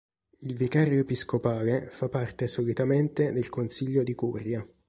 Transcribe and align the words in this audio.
Il 0.39 0.55
vicario 0.55 0.99
episcopale 1.01 1.89
fa 1.91 2.09
parte 2.09 2.47
solitamente 2.47 3.31
del 3.31 3.49
consiglio 3.49 4.01
di 4.01 4.15
curia. 4.15 4.67